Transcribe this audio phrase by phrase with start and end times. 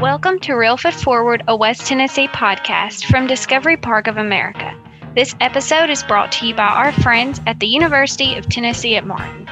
[0.00, 4.74] Welcome to Reelfoot Forward, a West Tennessee podcast from Discovery Park of America.
[5.14, 9.06] This episode is brought to you by our friends at the University of Tennessee at
[9.06, 9.46] Martin.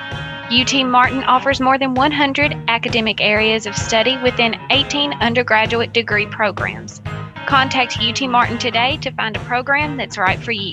[0.51, 7.03] UT Martin offers more than 100 academic areas of study within 18 undergraduate degree programs.
[7.47, 10.73] Contact UT Martin today to find a program that's right for you.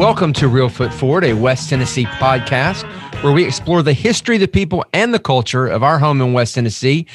[0.00, 2.84] Welcome to Reelfoot Forward, a West Tennessee podcast
[3.22, 6.54] where we explore the history, the people, and the culture of our home in West
[6.54, 7.06] Tennessee.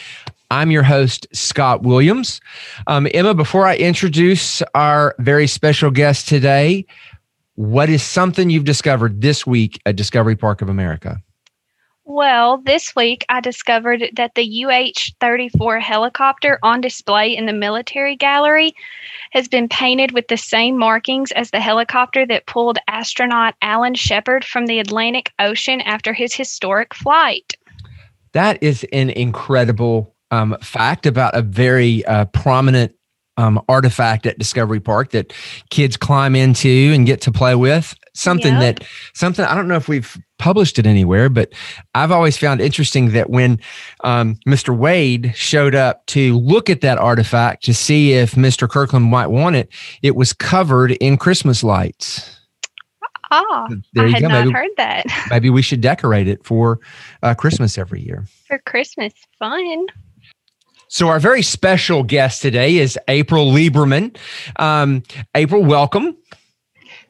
[0.52, 2.42] I'm your host, Scott Williams.
[2.86, 6.86] Um, Emma, before I introduce our very special guest today,
[7.56, 11.24] what is something you've discovered this week at Discovery Park of America?
[12.08, 18.16] Well, this week I discovered that the UH 34 helicopter on display in the military
[18.16, 18.76] gallery
[19.32, 24.46] has been painted with the same markings as the helicopter that pulled astronaut Alan Shepard
[24.46, 27.54] from the Atlantic Ocean after his historic flight.
[28.34, 32.95] That is an incredible um, fact about a very uh, prominent
[33.38, 35.34] um, artifact at Discovery Park that
[35.70, 37.96] kids climb into and get to play with.
[38.14, 41.52] Something that something I don't know if we've published it anywhere, but
[41.96, 43.60] I've always found interesting that when
[44.06, 44.76] um, Mr.
[44.76, 48.70] Wade showed up to look at that artifact to see if Mr.
[48.70, 49.70] Kirkland might want it,
[50.02, 52.40] it was covered in Christmas lights.
[53.32, 54.28] Ah, there I had go.
[54.28, 55.06] not maybe, heard that.
[55.30, 56.80] maybe we should decorate it for
[57.24, 58.26] uh, Christmas every year.
[58.48, 59.88] For Christmas, fun.
[60.96, 64.16] So, our very special guest today is April Lieberman.
[64.56, 65.04] Um,
[65.36, 66.16] April, welcome.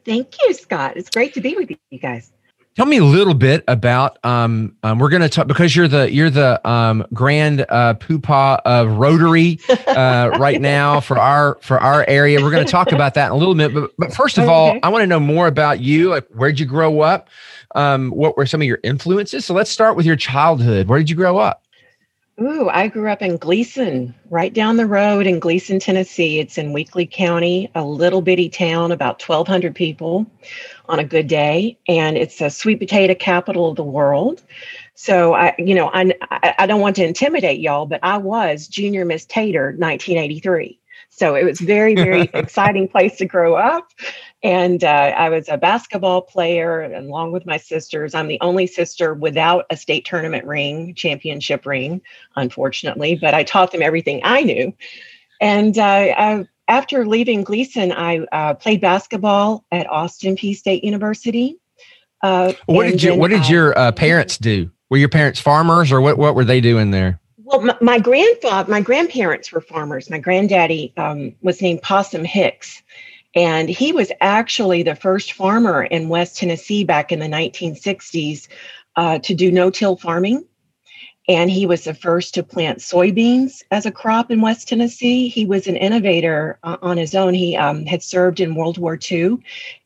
[0.04, 0.96] Thank you, Scott.
[0.96, 2.32] It's great to be with you guys.
[2.74, 4.18] Tell me a little bit about.
[4.24, 8.60] Um, um, we're going to talk because you're the you're the um, grand uh, poopah
[8.64, 12.42] of Rotary uh, right now for our for our area.
[12.42, 13.72] We're going to talk about that in a little bit.
[13.72, 14.52] But, but first of okay.
[14.52, 16.08] all, I want to know more about you.
[16.08, 17.28] Like, where'd you grow up?
[17.76, 19.44] Um, what were some of your influences?
[19.44, 20.88] So let's start with your childhood.
[20.88, 21.62] Where did you grow up?
[22.38, 26.38] Ooh, I grew up in Gleason, right down the road in Gleason, Tennessee.
[26.38, 30.26] It's in Weakley County, a little bitty town, about 1,200 people
[30.86, 31.78] on a good day.
[31.88, 34.42] And it's a sweet potato capital of the world.
[34.94, 36.12] So I, you know, I,
[36.58, 40.78] I don't want to intimidate y'all, but I was junior Miss Tater 1983.
[41.08, 43.88] So it was very, very exciting place to grow up.
[44.46, 48.14] And uh, I was a basketball player and along with my sisters.
[48.14, 52.00] I'm the only sister without a state tournament ring, championship ring,
[52.36, 54.72] unfortunately, but I taught them everything I knew.
[55.40, 61.58] And uh, I, after leaving Gleason, I uh, played basketball at Austin Peay State University.
[62.22, 64.70] Uh, what did you What did your uh, parents do?
[64.90, 66.18] Were your parents farmers, or what?
[66.18, 67.18] What were they doing there?
[67.38, 70.08] Well, my, my grandfather, my grandparents were farmers.
[70.08, 72.80] My granddaddy um, was named Possum Hicks,
[73.36, 78.48] and he was actually the first farmer in West Tennessee back in the 1960s
[78.96, 80.44] uh, to do no till farming.
[81.28, 85.28] And he was the first to plant soybeans as a crop in West Tennessee.
[85.28, 87.34] He was an innovator uh, on his own.
[87.34, 89.38] He um, had served in World War II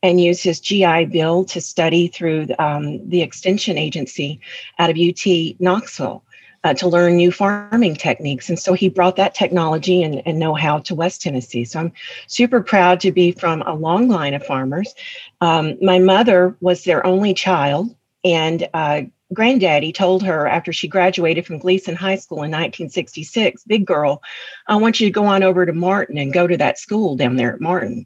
[0.03, 4.39] and used his GI Bill to study through um, the Extension Agency
[4.77, 5.25] out of UT
[5.59, 6.23] Knoxville
[6.63, 8.49] uh, to learn new farming techniques.
[8.49, 11.65] And so he brought that technology and, and know how to West Tennessee.
[11.65, 11.91] So I'm
[12.27, 14.93] super proud to be from a long line of farmers.
[15.41, 19.01] Um, my mother was their only child, and uh,
[19.33, 24.21] granddaddy told her after she graduated from Gleason High School in 1966, big girl,
[24.67, 27.37] I want you to go on over to Martin and go to that school down
[27.37, 28.05] there at Martin.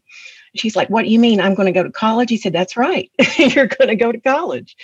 [0.56, 1.42] She's like, What do you mean?
[1.42, 2.30] I'm going to go to college?
[2.30, 3.12] He said, That's right.
[3.38, 4.78] You're going to go to college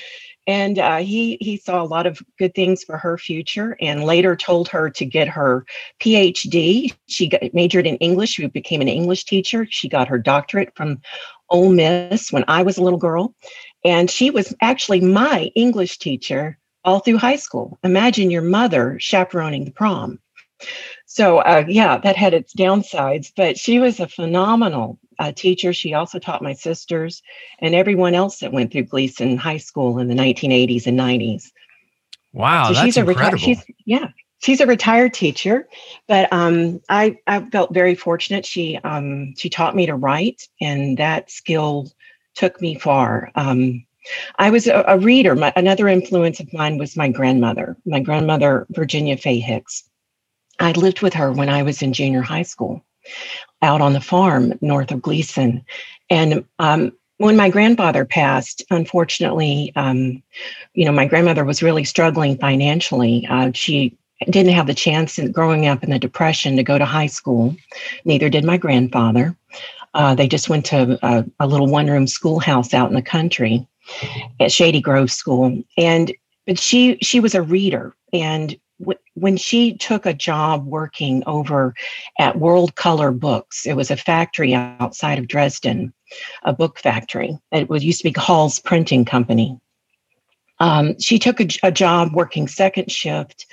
[0.47, 4.35] and uh, he he saw a lot of good things for her future and later
[4.35, 5.66] told her to get her
[6.02, 9.68] phd she got, majored in english she became an english teacher.
[9.69, 11.02] She got her doctorate from
[11.50, 13.35] Ole Miss when i was a little girl.
[13.84, 17.78] And she was actually my english teacher all through high school.
[17.84, 20.19] Imagine your mother chaperoning the prom
[21.11, 25.72] so uh, yeah that had its downsides but she was a phenomenal uh, teacher.
[25.72, 27.22] She also taught my sisters
[27.59, 31.52] and everyone else that went through Gleason High School in the 1980s and 90s.
[32.34, 33.37] Wow, so that's she's a incredible.
[33.37, 34.09] Reti- she's, yeah,
[34.40, 35.67] she's a retired teacher,
[36.08, 38.46] but um, I I felt very fortunate.
[38.46, 41.91] She um, she taught me to write, and that skill
[42.35, 43.31] took me far.
[43.35, 43.85] Um,
[44.40, 45.35] I was a, a reader.
[45.35, 49.84] My, another influence of mine was my grandmother, my grandmother Virginia Fay Hicks.
[50.61, 52.84] I lived with her when I was in junior high school
[53.61, 55.63] out on the farm north of Gleason.
[56.09, 60.22] And um, when my grandfather passed, unfortunately, um,
[60.73, 63.28] you know, my grandmother was really struggling financially.
[63.29, 63.97] Uh, she
[64.29, 67.55] didn't have the chance in growing up in the depression to go to high school.
[68.05, 69.35] Neither did my grandfather.
[69.93, 73.67] Uh, they just went to a, a little one room schoolhouse out in the country
[74.40, 75.61] at Shady Grove School.
[75.78, 76.13] And
[76.47, 78.55] but she she was a reader and
[79.22, 81.76] when she took a job working over
[82.18, 85.94] at World Color Books, it was a factory outside of Dresden,
[86.41, 87.38] a book factory.
[87.52, 89.59] It was used to be Hall's Printing Company.
[90.59, 93.46] Um, she took a, a, job working second shift.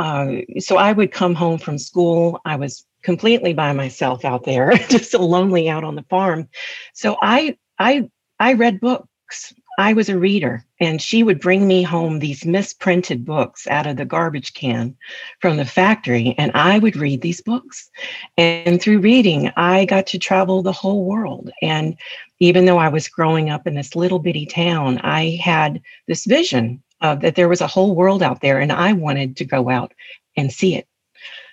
[0.00, 2.40] Uh, so I would come home from school.
[2.44, 6.48] I was completely by myself out there, just lonely out on the farm.
[6.92, 9.54] So I I I read books.
[9.78, 13.96] I was a reader, and she would bring me home these misprinted books out of
[13.96, 14.96] the garbage can
[15.40, 17.90] from the factory, and I would read these books.
[18.36, 21.50] And through reading, I got to travel the whole world.
[21.62, 21.96] And
[22.38, 26.82] even though I was growing up in this little bitty town, I had this vision
[27.00, 29.92] of that there was a whole world out there, and I wanted to go out
[30.36, 30.86] and see it.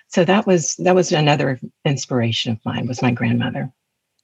[0.08, 3.72] So that was that was another inspiration of mine was my grandmother.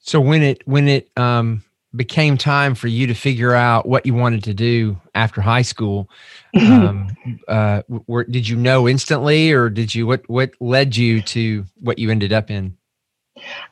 [0.01, 1.63] So when it when it um
[1.95, 6.09] became time for you to figure out what you wanted to do after high school.
[6.59, 7.15] Um,
[7.47, 11.99] uh, were, did you know instantly or did you what what led you to what
[11.99, 12.75] you ended up in?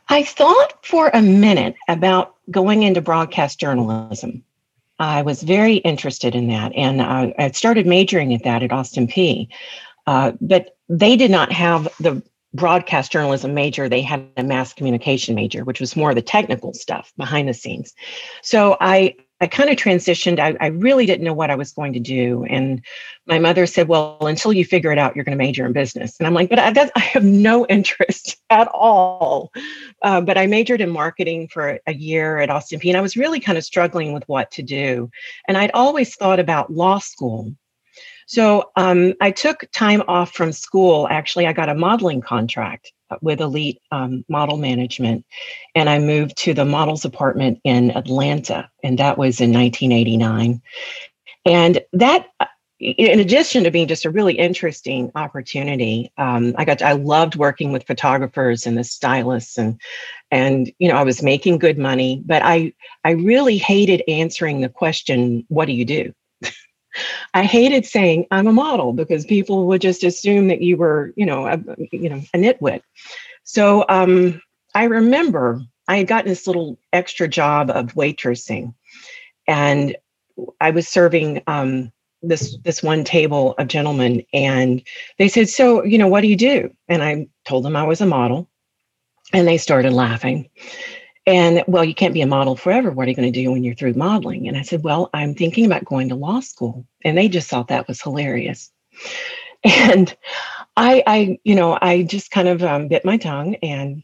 [0.09, 4.43] I thought for a minute about going into broadcast journalism.
[4.99, 9.07] I was very interested in that and i, I started majoring at that at austin
[9.07, 9.47] peay
[10.07, 12.21] uh, but they did not have the
[12.53, 16.73] broadcast journalism major, they had a mass communication major, which was more of the technical
[16.73, 17.93] stuff behind the scenes.
[18.41, 20.39] So I I kind of transitioned.
[20.39, 22.43] I, I really didn't know what I was going to do.
[22.45, 22.83] And
[23.27, 26.17] my mother said, Well, until you figure it out, you're going to major in business.
[26.17, 29.51] And I'm like, But I, I have no interest at all.
[30.01, 32.89] Uh, but I majored in marketing for a year at Austin Peay.
[32.89, 35.11] And I was really kind of struggling with what to do.
[35.47, 37.53] And I'd always thought about law school.
[38.27, 41.07] So um, I took time off from school.
[41.09, 42.91] Actually, I got a modeling contract
[43.21, 45.25] with Elite um, Model Management,
[45.75, 50.61] and I moved to the models apartment in Atlanta, and that was in 1989.
[51.45, 52.27] And that,
[52.81, 57.37] in addition to being just a really interesting opportunity, um, I got to, I loved
[57.37, 59.79] working with photographers and the stylists, and
[60.31, 62.73] and you know I was making good money, but I
[63.05, 66.13] I really hated answering the question, "What do you do?"
[67.33, 71.25] I hated saying I'm a model because people would just assume that you were, you
[71.25, 71.59] know, a,
[71.91, 72.81] you know, a nitwit.
[73.43, 74.41] So um,
[74.75, 78.73] I remember I had gotten this little extra job of waitressing,
[79.47, 79.95] and
[80.59, 81.91] I was serving um,
[82.21, 84.83] this this one table of gentlemen, and
[85.17, 88.01] they said, "So, you know, what do you do?" And I told them I was
[88.01, 88.49] a model,
[89.33, 90.49] and they started laughing.
[91.27, 92.89] And well, you can't be a model forever.
[92.89, 94.47] What are you going to do when you're through modeling?
[94.47, 96.87] And I said, well, I'm thinking about going to law school.
[97.03, 98.71] And they just thought that was hilarious.
[99.63, 100.15] And
[100.77, 104.03] I, I, you know, I just kind of um, bit my tongue and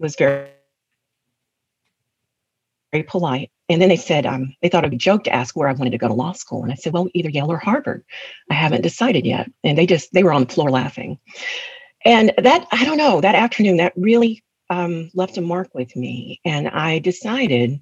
[0.00, 0.48] was very,
[2.92, 3.52] very polite.
[3.68, 5.68] And then they said, um, they thought it would be a joke to ask where
[5.68, 6.64] I wanted to go to law school.
[6.64, 8.04] And I said, well, either Yale or Harvard.
[8.50, 9.50] I haven't decided yet.
[9.62, 11.18] And they just, they were on the floor laughing.
[12.04, 16.40] And that, I don't know, that afternoon, that really um, left a mark with me.
[16.44, 17.80] And I decided,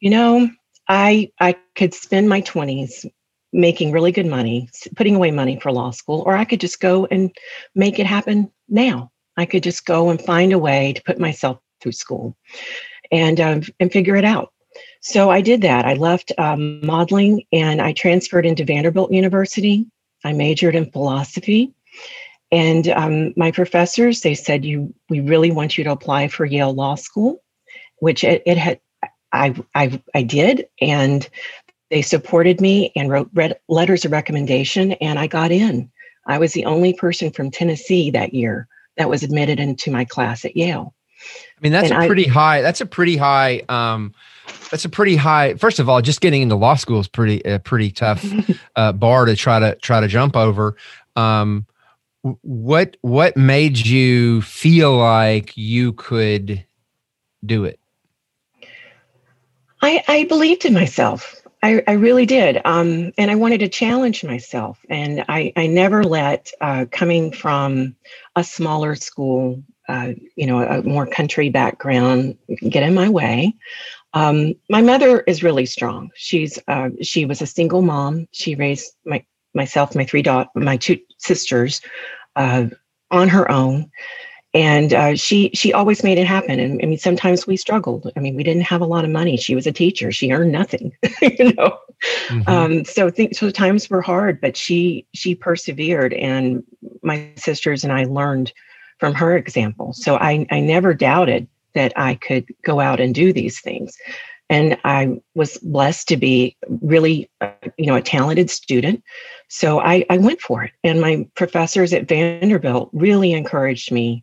[0.00, 0.50] you know,
[0.88, 3.06] I I could spend my 20s
[3.52, 7.06] making really good money, putting away money for law school, or I could just go
[7.06, 7.30] and
[7.74, 9.10] make it happen now.
[9.36, 12.36] I could just go and find a way to put myself through school
[13.12, 14.52] and um, and figure it out.
[15.00, 15.84] So I did that.
[15.84, 19.86] I left um, modeling and I transferred into Vanderbilt University.
[20.24, 21.72] I majored in philosophy
[22.50, 26.74] and um, my professors, they said, "You, we really want you to apply for Yale
[26.74, 27.42] Law School,"
[27.98, 28.80] which it, it had.
[29.32, 31.28] I, I, I did, and
[31.90, 33.30] they supported me and wrote
[33.68, 35.90] letters of recommendation, and I got in.
[36.26, 40.44] I was the only person from Tennessee that year that was admitted into my class
[40.44, 40.94] at Yale.
[41.20, 42.62] I mean, that's and a pretty I, high.
[42.62, 43.62] That's a pretty high.
[43.68, 44.14] Um,
[44.70, 45.54] that's a pretty high.
[45.54, 48.24] First of all, just getting into law school is pretty a pretty tough
[48.76, 50.76] uh, bar to try to try to jump over.
[51.16, 51.66] Um,
[52.42, 56.64] what what made you feel like you could
[57.46, 57.80] do it?
[59.82, 61.42] I i believed in myself.
[61.62, 62.60] I i really did.
[62.64, 64.78] Um and i wanted to challenge myself.
[64.90, 67.96] And i i never let uh, coming from
[68.36, 72.38] a smaller school uh, you know a more country background
[72.70, 73.54] get in my way.
[74.14, 76.10] Um, my mother is really strong.
[76.16, 78.26] She's uh, she was a single mom.
[78.32, 81.80] She raised my myself, my three daughters, my two sisters,
[82.36, 82.66] uh,
[83.10, 83.90] on her own,
[84.54, 86.60] and uh, she she always made it happen.
[86.60, 88.10] And I mean, sometimes we struggled.
[88.16, 89.36] I mean, we didn't have a lot of money.
[89.36, 90.12] She was a teacher.
[90.12, 90.92] She earned nothing,
[91.22, 91.78] you know.
[92.28, 92.48] Mm-hmm.
[92.48, 96.62] Um, so th- so times were hard, but she she persevered, and
[97.02, 98.52] my sisters and I learned
[98.98, 99.92] from her example.
[99.92, 103.96] So I I never doubted that I could go out and do these things.
[104.50, 109.02] And I was blessed to be really, uh, you know, a talented student.
[109.48, 110.72] So I, I went for it.
[110.84, 114.22] And my professors at Vanderbilt really encouraged me.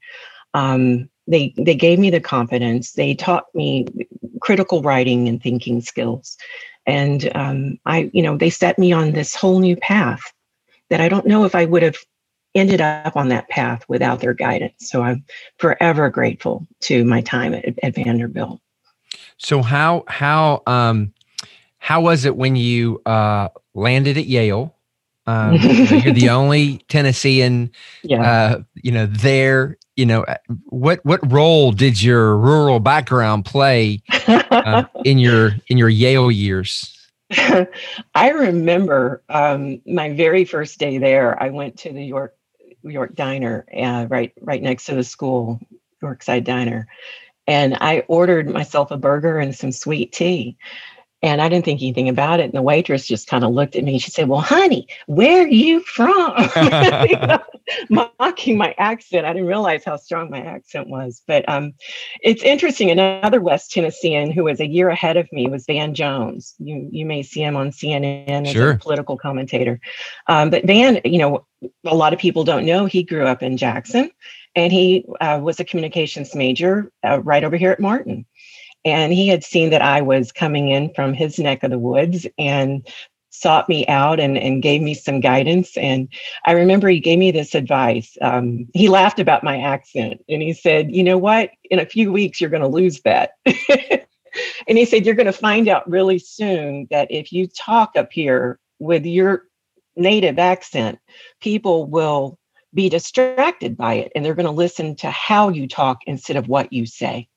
[0.54, 2.94] Um, they they gave me the confidence.
[2.94, 3.88] They taught me
[4.42, 6.38] critical writing and thinking skills,
[6.86, 10.22] and um, I, you know, they set me on this whole new path
[10.90, 11.98] that I don't know if I would have
[12.54, 14.90] ended up on that path without their guidance.
[14.90, 15.24] So I'm
[15.58, 18.60] forever grateful to my time at, at Vanderbilt.
[19.42, 21.14] So how how um
[21.80, 24.76] how was it when you uh landed at Yale?
[25.28, 27.72] Um, you're the only Tennessean,
[28.04, 28.22] yeah.
[28.22, 29.78] uh, you know, there.
[29.96, 35.78] You know, uh, what what role did your rural background play uh, in your in
[35.78, 36.98] your Yale years?
[38.16, 41.42] I remember um, my very first day there.
[41.42, 42.36] I went to the York
[42.84, 45.60] York Diner, uh, right right next to the school,
[46.02, 46.88] Yorkside Diner,
[47.52, 50.56] and I ordered myself a burger and some sweet tea.
[51.22, 52.46] And I didn't think anything about it.
[52.46, 54.00] And the waitress just kind of looked at me.
[54.00, 56.34] She said, Well, honey, where are you from?
[57.90, 59.26] Mocking my accent.
[59.26, 61.22] I didn't realize how strong my accent was.
[61.28, 61.74] But um,
[62.22, 62.90] it's interesting.
[62.90, 66.56] Another West Tennessean who was a year ahead of me was Van Jones.
[66.58, 68.72] You, you may see him on CNN as sure.
[68.72, 69.82] a political commentator.
[70.28, 71.46] Um, but Van, you know,
[71.86, 74.10] a lot of people don't know he grew up in Jackson
[74.56, 78.26] and he uh, was a communications major uh, right over here at Martin.
[78.84, 82.26] And he had seen that I was coming in from his neck of the woods
[82.38, 82.88] and
[83.30, 85.78] sought me out and, and gave me some guidance.
[85.78, 86.10] And
[86.46, 88.18] I remember he gave me this advice.
[88.22, 91.52] Um, he laughed about my accent and he said, You know what?
[91.70, 93.32] In a few weeks, you're going to lose that.
[93.46, 98.12] and he said, You're going to find out really soon that if you talk up
[98.12, 99.46] here with your
[99.96, 101.00] native accent,
[101.40, 102.38] people will
[102.74, 106.48] be distracted by it and they're going to listen to how you talk instead of
[106.48, 107.28] what you say.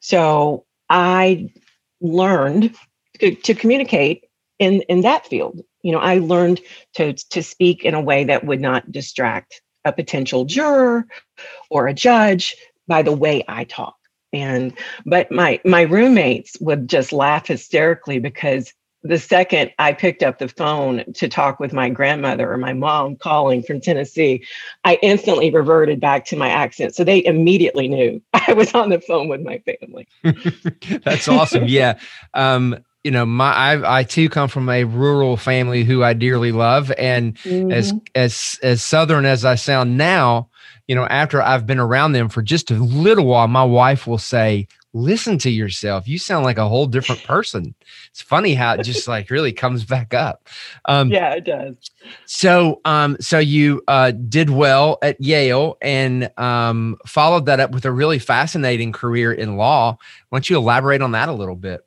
[0.00, 1.52] So I
[2.00, 2.74] learned
[3.20, 4.24] to, to communicate
[4.58, 5.60] in, in that field.
[5.82, 6.60] You know, I learned
[6.94, 11.06] to, to speak in a way that would not distract a potential juror
[11.70, 12.56] or a judge
[12.86, 13.96] by the way I talk
[14.32, 14.72] and
[15.04, 20.48] but my my roommates would just laugh hysterically because the second I picked up the
[20.48, 24.44] phone to talk with my grandmother or my mom calling from Tennessee,
[24.84, 26.94] I instantly reverted back to my accent.
[26.94, 30.06] So they immediately knew I was on the phone with my family.
[31.04, 31.64] That's awesome.
[31.66, 31.98] yeah.
[32.34, 36.52] Um, you know, my I, I too come from a rural family who I dearly
[36.52, 37.72] love, and mm-hmm.
[37.72, 40.48] as as as southern as I sound now,
[40.86, 44.18] you know, after I've been around them for just a little while, my wife will
[44.18, 46.06] say, listen to yourself.
[46.06, 47.74] You sound like a whole different person.
[48.10, 50.48] It's funny how it just like really comes back up.
[50.84, 51.76] Um, yeah, it does.
[52.26, 57.84] So, um, so you uh, did well at Yale and um, followed that up with
[57.84, 59.96] a really fascinating career in law.
[60.28, 61.84] Why don't you elaborate on that a little bit?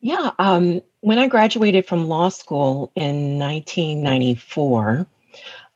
[0.00, 0.30] Yeah.
[0.38, 5.06] Um, when I graduated from law school in 1994,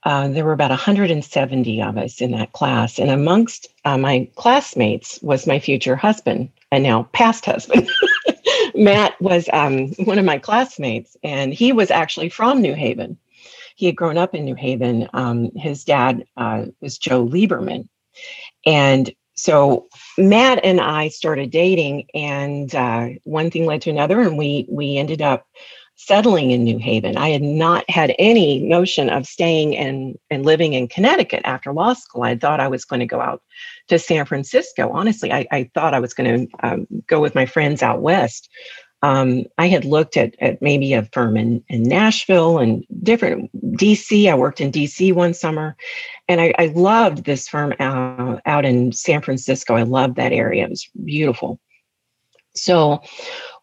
[0.04, 2.98] uh, there were about 170 of us in that class.
[2.98, 7.88] And amongst uh, my classmates was my future husband and now past husband.
[8.74, 13.16] Matt was um, one of my classmates, and he was actually from New Haven.
[13.76, 15.08] He had grown up in New Haven.
[15.14, 17.88] Um, his dad uh, was Joe Lieberman.
[18.66, 24.38] And so Matt and I started dating, and uh, one thing led to another, and
[24.38, 25.46] we we ended up
[25.96, 27.16] settling in New Haven.
[27.16, 31.94] I had not had any notion of staying and, and living in Connecticut after law
[31.94, 32.22] school.
[32.22, 33.42] I thought I was going to go out
[33.88, 34.90] to San Francisco.
[34.90, 38.48] Honestly, I, I thought I was going to um, go with my friends out west.
[39.02, 44.30] Um, I had looked at, at maybe a firm in, in Nashville and different DC.
[44.30, 45.76] I worked in DC one summer
[46.26, 49.74] and I, I loved this firm uh, out in San Francisco.
[49.74, 50.64] I loved that area.
[50.64, 51.60] It was beautiful.
[52.54, 53.02] So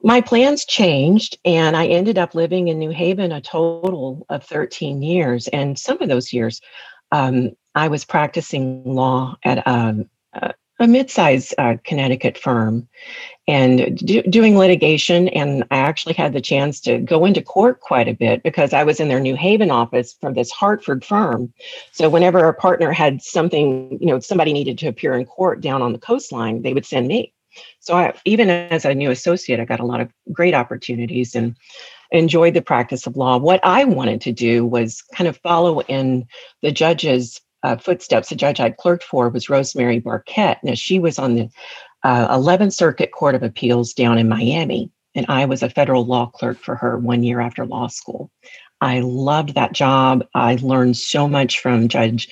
[0.03, 5.01] my plans changed and I ended up living in New Haven a total of 13
[5.01, 5.47] years.
[5.49, 6.61] And some of those years,
[7.11, 12.87] um, I was practicing law at um, a, a mid-sized uh, Connecticut firm
[13.47, 15.27] and do, doing litigation.
[15.29, 18.83] And I actually had the chance to go into court quite a bit because I
[18.83, 21.53] was in their New Haven office from this Hartford firm.
[21.91, 25.81] So whenever a partner had something, you know, somebody needed to appear in court down
[25.81, 27.33] on the coastline, they would send me.
[27.79, 31.55] So I, even as a new associate, I got a lot of great opportunities and
[32.11, 33.37] enjoyed the practice of law.
[33.37, 36.25] What I wanted to do was kind of follow in
[36.61, 38.29] the judge's uh, footsteps.
[38.29, 40.57] The judge I'd clerked for was Rosemary Barkett.
[40.63, 41.49] Now she was on the
[42.03, 46.27] uh, 11th Circuit Court of Appeals down in Miami, and I was a federal law
[46.27, 48.31] clerk for her one year after law school.
[48.81, 50.25] I loved that job.
[50.33, 52.27] I learned so much from Judge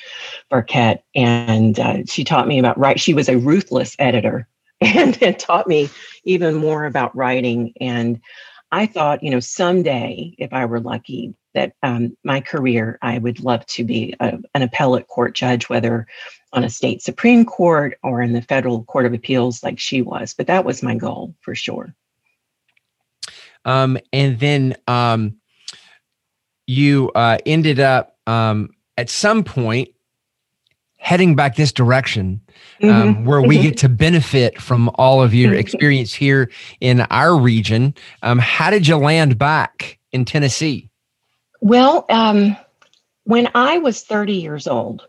[0.51, 2.99] Barquette, and uh, she taught me about right.
[2.99, 4.47] She was a ruthless editor
[4.81, 5.89] and it taught me
[6.24, 7.74] even more about writing.
[7.81, 8.21] And
[8.71, 13.39] I thought, you know, someday, if I were lucky, that um, my career, I would
[13.39, 16.07] love to be a, an appellate court judge, whether
[16.53, 20.33] on a state Supreme Court or in the federal Court of Appeals, like she was.
[20.33, 21.93] But that was my goal for sure.
[23.65, 25.36] Um, and then um,
[26.67, 29.89] you uh, ended up um, at some point
[31.00, 32.39] heading back this direction
[32.84, 33.25] um, mm-hmm.
[33.25, 36.51] where we get to benefit from all of your experience here
[36.82, 37.96] in our region.
[38.22, 40.89] Um, how did you land back in Tennessee?
[41.62, 42.56] Well, um,
[43.24, 45.08] when I was 30 years old,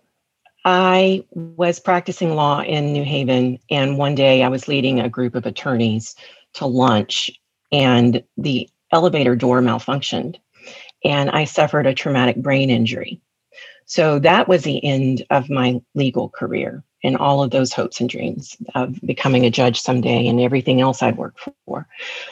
[0.64, 5.34] I was practicing law in New Haven, and one day I was leading a group
[5.34, 6.14] of attorneys
[6.54, 7.30] to lunch,
[7.72, 10.36] and the elevator door malfunctioned,
[11.04, 13.20] and I suffered a traumatic brain injury.
[13.90, 18.08] So that was the end of my legal career and all of those hopes and
[18.08, 21.88] dreams of becoming a judge someday and everything else I'd worked for.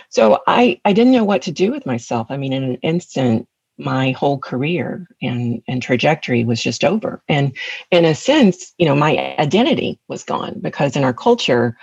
[0.08, 2.28] So I, I didn't know what to do with myself.
[2.30, 7.24] I mean, in an instant, my whole career and, and trajectory was just over.
[7.28, 7.56] And
[7.90, 11.76] in a sense, you know, my identity was gone because in our culture,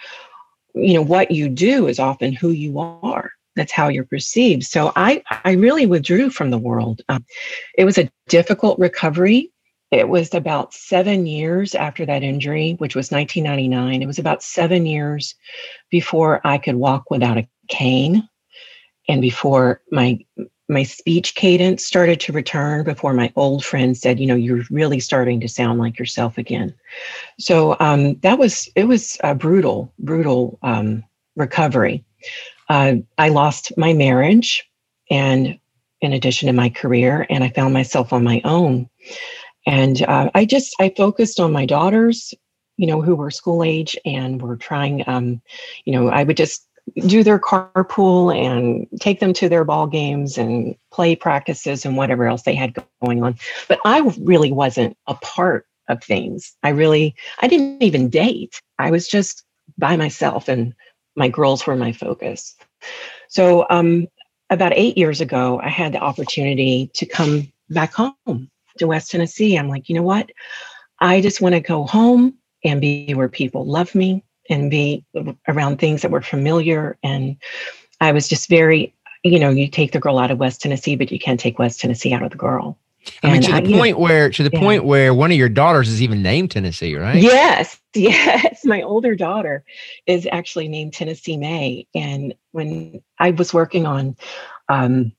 [0.74, 4.92] you know, what you do is often who you are that's how you're perceived so
[4.98, 7.24] i i really withdrew from the world um,
[7.78, 9.50] it was a difficult recovery
[9.92, 14.02] it was about seven years after that injury, which was 1999.
[14.02, 15.36] It was about seven years
[15.90, 18.28] before I could walk without a cane
[19.08, 20.20] and before my
[20.68, 25.00] my speech cadence started to return before my old friend said you know you're really
[25.00, 26.74] starting to sound like yourself again.
[27.40, 31.04] So um, that was it was a brutal brutal um,
[31.36, 32.04] recovery.
[32.68, 34.68] Uh, i lost my marriage
[35.12, 35.60] and
[36.02, 38.90] in addition to my career and i found myself on my own
[39.66, 42.34] and uh, I just I focused on my daughters,
[42.78, 45.04] you know, who were school age and were trying.
[45.08, 45.42] Um,
[45.86, 46.68] you know, I would just
[47.08, 52.28] do their carpool and take them to their ball games and play practices and whatever
[52.28, 53.36] else they had going on.
[53.68, 56.56] But I really wasn't a part of things.
[56.64, 58.62] I really I didn't even date.
[58.78, 59.44] I was just
[59.78, 60.74] by myself and
[61.16, 62.56] my girls were my focus.
[63.30, 64.08] So um,
[64.50, 69.58] about eight years ago, I had the opportunity to come back home to West Tennessee.
[69.58, 70.32] I'm like, you know what?
[71.00, 75.04] I just want to go home and be where people love me and be
[75.48, 76.98] around things that were familiar.
[77.04, 77.38] And
[78.02, 81.12] I was just very, you know, you take the girl out of West Tennessee, but
[81.12, 82.78] you can't take West Tennessee out of the girl.
[83.22, 84.60] I mean, to the I, point know, where to the yeah.
[84.60, 87.22] point where one of your daughters is even named Tennessee, right?
[87.22, 88.66] Yes, yes.
[88.66, 89.64] My older daughter
[90.08, 94.16] is actually named Tennessee May, and when I was working on
[94.70, 95.12] um,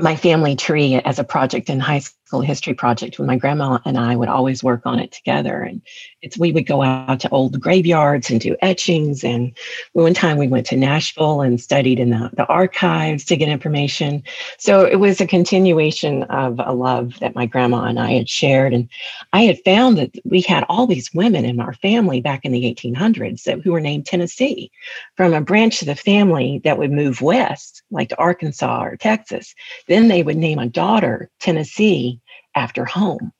[0.00, 2.02] my family tree as a project in high
[2.34, 5.62] school history project when my grandma and I would always work on it together.
[5.62, 5.80] And
[6.20, 9.22] it's we would go out to old graveyards and do etchings.
[9.22, 9.56] And
[9.92, 14.24] one time we went to Nashville and studied in the, the archives to get information.
[14.58, 18.74] So it was a continuation of a love that my grandma and I had shared.
[18.74, 18.88] And
[19.32, 22.64] I had found that we had all these women in our family back in the
[22.64, 24.72] 1800s that, who were named Tennessee
[25.16, 29.54] from a branch of the family that would move west, like to Arkansas or Texas.
[29.86, 32.20] Then they would name a daughter Tennessee
[32.54, 33.32] after home.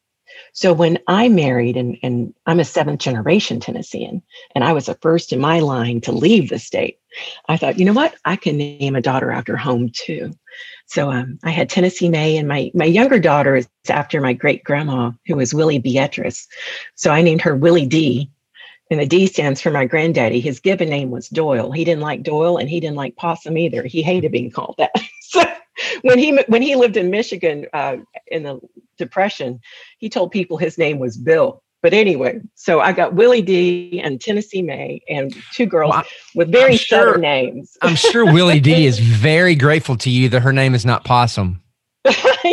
[0.52, 4.22] So when I married, and, and I'm a seventh generation Tennessean,
[4.54, 6.98] and I was the first in my line to leave the state,
[7.48, 8.14] I thought, you know what?
[8.24, 10.32] I can name a daughter after home too.
[10.86, 14.64] So um, I had Tennessee May, and my my younger daughter is after my great
[14.64, 16.46] grandma, who was Willie Beatrice.
[16.94, 18.30] So I named her Willie D.
[18.90, 20.40] And the D stands for my granddaddy.
[20.40, 21.72] His given name was Doyle.
[21.72, 23.82] He didn't like Doyle, and he didn't like possum either.
[23.82, 24.92] He hated being called that.
[26.02, 27.96] when he when he lived in Michigan uh,
[28.28, 28.60] in the
[28.96, 29.60] Depression,
[29.98, 31.62] he told people his name was Bill.
[31.82, 36.50] But anyway, so I got Willie D and Tennessee May and two girls well, with
[36.50, 37.76] very sure, names.
[37.82, 41.62] I'm sure Willie D is very grateful to you that her name is not Possum.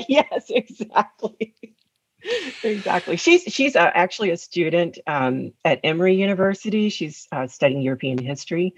[0.10, 1.56] yes, exactly.
[2.64, 3.16] exactly.
[3.16, 6.90] She's she's uh, actually a student um, at Emory University.
[6.90, 8.74] She's uh, studying European history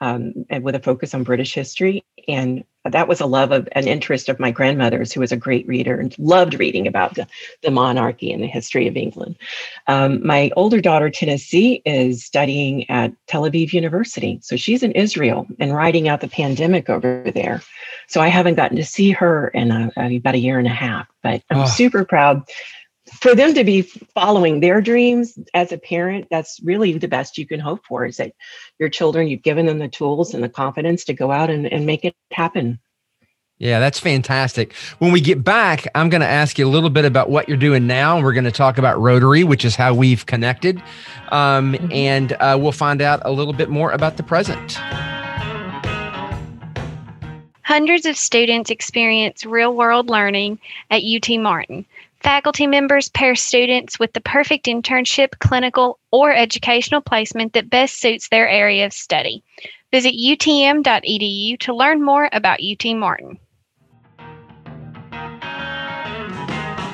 [0.00, 2.04] um, and with a focus on British history.
[2.28, 5.66] And that was a love of an interest of my grandmother's, who was a great
[5.66, 7.26] reader and loved reading about the,
[7.62, 9.36] the monarchy and the history of England.
[9.86, 14.38] Um, my older daughter, Tennessee, is studying at Tel Aviv University.
[14.42, 17.62] So she's in Israel and riding out the pandemic over there.
[18.06, 21.08] So I haven't gotten to see her in a, about a year and a half,
[21.22, 21.66] but I'm oh.
[21.66, 22.42] super proud
[23.12, 27.46] for them to be following their dreams as a parent that's really the best you
[27.46, 28.32] can hope for is that
[28.78, 31.86] your children you've given them the tools and the confidence to go out and, and
[31.86, 32.78] make it happen
[33.58, 34.72] Yeah, that's fantastic.
[34.98, 37.56] When we get back, I'm going to ask you a little bit about what you're
[37.56, 38.20] doing now.
[38.20, 40.82] We're going to talk about Rotary, which is how we've connected.
[41.28, 41.92] Um, mm-hmm.
[41.92, 44.78] And uh, we'll find out a little bit more about the present.
[47.62, 50.58] Hundreds of students experience real world learning
[50.90, 51.86] at UT Martin.
[52.24, 58.30] Faculty members pair students with the perfect internship, clinical, or educational placement that best suits
[58.30, 59.44] their area of study.
[59.92, 63.38] Visit utm.edu to learn more about UT Martin.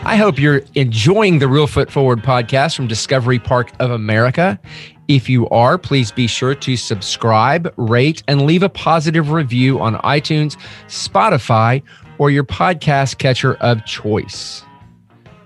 [0.02, 4.58] I hope you're enjoying the Reelfoot Forward podcast from Discovery Park of America.
[5.06, 9.94] If you are, please be sure to subscribe, rate, and leave a positive review on
[9.98, 10.56] iTunes,
[10.88, 11.84] Spotify,
[12.18, 14.64] or your podcast catcher of choice.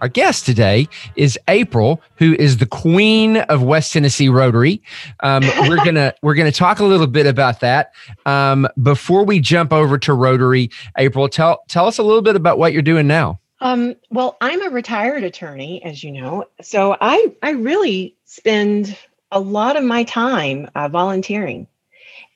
[0.05, 0.87] Our guest today
[1.17, 4.83] is April, who is the queen of West Tennessee Rotary.
[5.21, 7.95] Um, we're gonna we're gonna talk a little bit about that.
[8.27, 12.59] Um, before we jump over to Rotary, April, tell tell us a little bit about
[12.59, 13.41] what you're doing now.
[13.61, 18.99] Um, well, I'm a retired attorney, as you know, so I I really spend
[19.33, 21.67] a lot of my time uh, volunteering.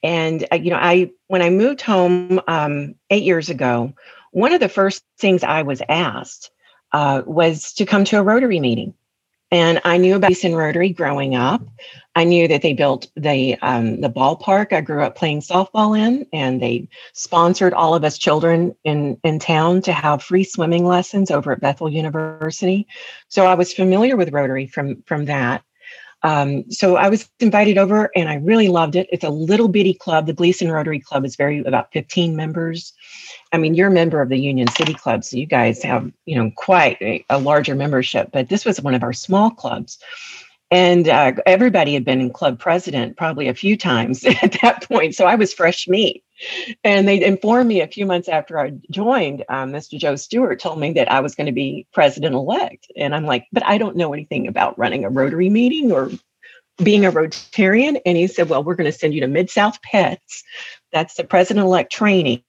[0.03, 3.93] And uh, you know, I when I moved home um, eight years ago,
[4.31, 6.51] one of the first things I was asked
[6.93, 8.95] uh, was to come to a Rotary meeting.
[9.51, 11.63] And I knew about Easton Rotary growing up.
[12.15, 16.27] I knew that they built the um, the ballpark I grew up playing softball in,
[16.35, 21.31] and they sponsored all of us children in in town to have free swimming lessons
[21.31, 22.87] over at Bethel University.
[23.29, 25.63] So I was familiar with Rotary from from that.
[26.23, 29.09] Um, so I was invited over and I really loved it.
[29.13, 30.27] It's a little bitty club.
[30.27, 32.93] The Gleason Rotary Club is very about 15 members.
[33.53, 36.37] I mean, you're a member of the Union City Club, so you guys have, you
[36.37, 39.99] know, quite a, a larger membership, but this was one of our small clubs.
[40.71, 45.15] And uh, everybody had been in club president probably a few times at that point.
[45.15, 46.25] So I was fresh meat.
[46.85, 49.99] And they informed me a few months after I joined, um, Mr.
[49.99, 52.87] Joe Stewart told me that I was going to be president elect.
[52.97, 56.11] And I'm like, but I don't know anything about running a Rotary meeting or
[56.83, 58.01] being a Rotarian.
[58.07, 60.43] And he said, well, we're going to send you to Mid South PETS.
[60.93, 62.43] That's the president elect training,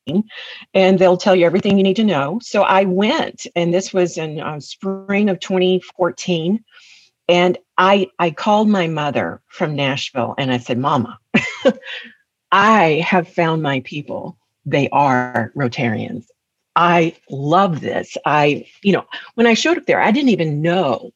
[0.73, 2.39] and they'll tell you everything you need to know.
[2.41, 6.63] So I went, and this was in uh, spring of 2014.
[7.27, 11.19] And I, I called my mother from Nashville and I said, Mama,
[12.51, 14.37] I have found my people.
[14.65, 16.25] They are Rotarians.
[16.75, 18.15] I love this.
[18.25, 21.11] I, you know, when I showed up there, I didn't even know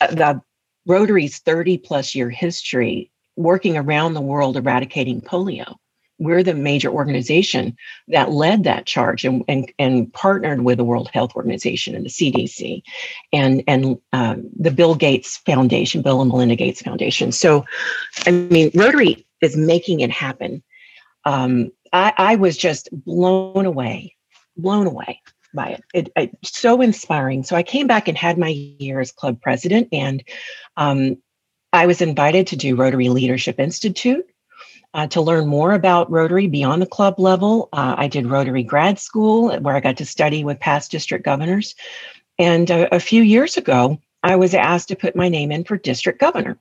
[0.00, 0.40] the
[0.86, 5.76] Rotary's 30 plus year history working around the world eradicating polio.
[6.18, 7.76] We're the major organization
[8.08, 12.10] that led that charge and, and, and partnered with the World Health Organization and the
[12.10, 12.82] CDC
[13.32, 17.30] and, and um, the Bill Gates Foundation, Bill and Melinda Gates Foundation.
[17.30, 17.64] So,
[18.26, 20.64] I mean, Rotary is making it happen
[21.24, 24.14] um, I, I, was just blown away,
[24.56, 25.20] blown away
[25.54, 25.84] by it.
[25.94, 26.36] It, it.
[26.44, 27.42] So inspiring.
[27.42, 30.22] So I came back and had my year as club president, and
[30.76, 31.16] um,
[31.72, 34.26] I was invited to do Rotary Leadership Institute.
[34.94, 38.98] Uh, to learn more about Rotary beyond the club level, uh, I did Rotary grad
[38.98, 41.74] school where I got to study with past district governors.
[42.38, 46.20] And a few years ago, I was asked to put my name in for district
[46.20, 46.58] governor.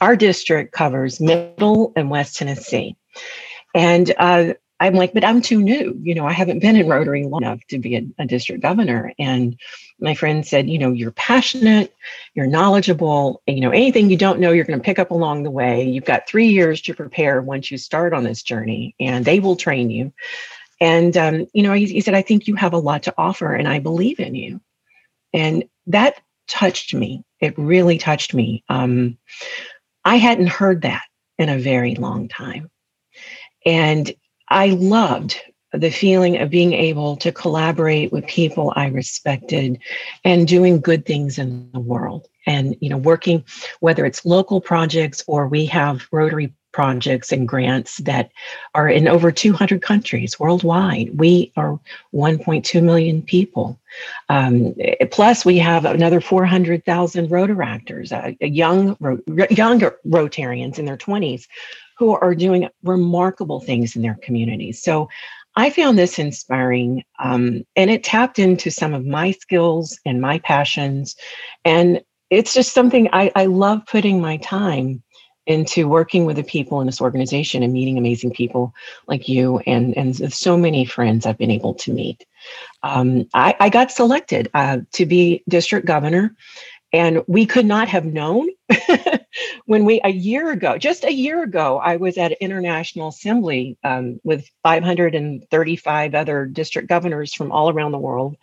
[0.00, 2.96] Our district covers Middle and West Tennessee.
[3.74, 5.98] And uh, I'm like, but I'm too new.
[6.02, 9.12] You know, I haven't been in Rotary long enough to be a, a, district governor.
[9.18, 9.60] And
[10.00, 11.94] my friend said, you know, you're passionate,
[12.34, 15.42] you're knowledgeable, and, you know, anything you don't know, you're going to pick up along
[15.42, 15.84] the way.
[15.84, 19.56] You've got three years to prepare once you start on this journey, and they will
[19.56, 20.14] train you.
[20.80, 23.52] And, um, you know, he, he said, I think you have a lot to offer,
[23.52, 24.62] and I believe in you.
[25.34, 27.22] And that touched me.
[27.38, 28.64] It really touched me.
[28.70, 29.18] Um,
[30.06, 31.02] I hadn't heard that
[31.38, 32.70] in a very long time.
[33.66, 34.12] And
[34.48, 35.38] I loved
[35.72, 39.78] the feeling of being able to collaborate with people I respected
[40.24, 42.26] and doing good things in the world.
[42.46, 43.44] And, you know, working,
[43.78, 48.30] whether it's local projects or we have Rotary projects and grants that
[48.74, 51.18] are in over 200 countries worldwide.
[51.18, 51.78] We are
[52.14, 53.78] 1.2 million people.
[54.28, 54.74] Um,
[55.10, 58.96] plus, we have another 400,000 Rotaractors, uh, young,
[59.50, 61.46] younger Rotarians in their 20s
[62.00, 64.82] who are doing remarkable things in their communities.
[64.82, 65.10] So
[65.54, 70.38] I found this inspiring um, and it tapped into some of my skills and my
[70.38, 71.14] passions.
[71.62, 75.02] And it's just something I, I love putting my time
[75.44, 78.72] into working with the people in this organization and meeting amazing people
[79.06, 82.24] like you and, and so many friends I've been able to meet.
[82.82, 86.34] Um, I, I, got selected uh, to be district governor
[86.94, 88.48] and we could not have known
[89.66, 94.20] when we a year ago, just a year ago, I was at International Assembly um,
[94.24, 98.36] with 535 other district governors from all around the world,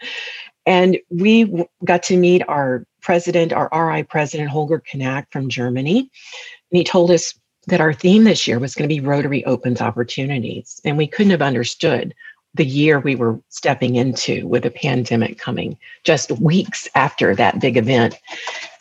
[0.65, 5.99] and we w- got to meet our president, our RI president, Holger Knaack from Germany,
[5.99, 7.33] and he told us
[7.67, 11.31] that our theme this year was going to be Rotary Opens Opportunities, and we couldn't
[11.31, 12.13] have understood
[12.57, 17.77] the year we were stepping into with a pandemic coming just weeks after that big
[17.77, 18.15] event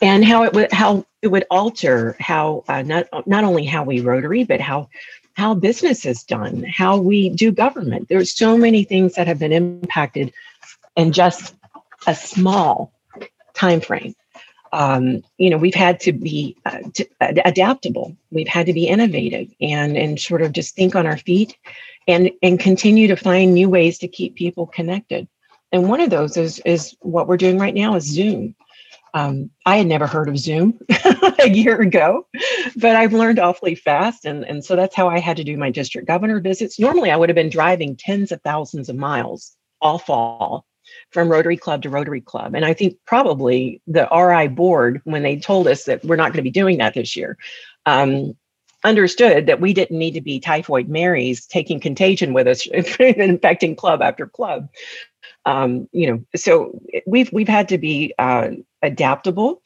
[0.01, 4.01] and how it would how it would alter how uh, not not only how we
[4.01, 4.89] rotary but how
[5.35, 8.07] how business is done how we do government.
[8.09, 10.33] There's so many things that have been impacted
[10.95, 11.55] in just
[12.05, 12.91] a small
[13.53, 14.13] time frame
[14.73, 16.79] um, you know we've had to be uh,
[17.21, 18.15] adaptable.
[18.31, 21.57] We've had to be innovative and and sort of just think on our feet
[22.07, 25.27] and and continue to find new ways to keep people connected.
[25.71, 28.55] And one of those is is what we're doing right now is zoom
[29.13, 30.79] um, i had never heard of zoom
[31.39, 32.27] a year ago
[32.75, 35.69] but i've learned awfully fast and, and so that's how i had to do my
[35.69, 39.99] district governor visits normally i would have been driving tens of thousands of miles all
[39.99, 40.65] fall
[41.11, 42.55] from Rotary Club to Rotary Club.
[42.55, 46.37] And I think probably the RI board, when they told us that we're not going
[46.37, 47.37] to be doing that this year,
[47.85, 48.35] um,
[48.83, 52.65] understood that we didn't need to be typhoid Marys taking contagion with us,
[52.99, 54.69] infecting club after club.
[55.47, 58.49] Um, you know, so we've we've had to be uh,
[58.81, 59.61] adaptable,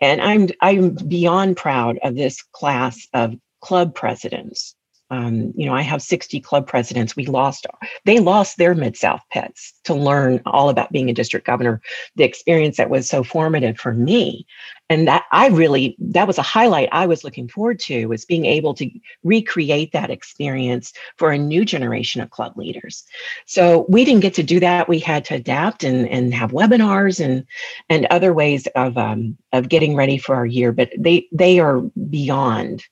[0.00, 4.74] and I'm I'm beyond proud of this class of club presidents
[5.12, 7.14] um, you know, I have 60 club presidents.
[7.14, 7.66] We lost,
[8.06, 11.82] they lost their Mid South PETS to learn all about being a district governor,
[12.16, 14.46] the experience that was so formative for me.
[14.88, 18.46] And that I really, that was a highlight I was looking forward to was being
[18.46, 18.90] able to
[19.22, 23.04] recreate that experience for a new generation of club leaders.
[23.44, 24.88] So we didn't get to do that.
[24.88, 27.44] We had to adapt and, and have webinars and,
[27.90, 31.80] and other ways of, um, of getting ready for our year, but they, they are
[32.08, 32.86] beyond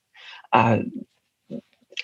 [0.52, 0.80] uh,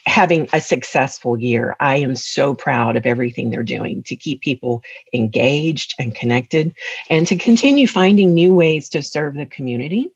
[0.05, 1.77] having a successful year.
[1.81, 4.83] I am so proud of everything they're doing to keep people
[5.13, 6.75] engaged and connected
[7.11, 10.11] and to continue finding new ways to serve the community.